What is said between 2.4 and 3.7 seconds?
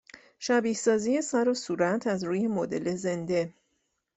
مدل زنده